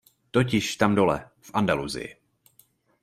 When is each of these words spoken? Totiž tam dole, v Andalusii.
Totiž 0.31 0.75
tam 0.75 0.95
dole, 0.95 1.29
v 1.41 1.51
Andalusii. 1.53 2.17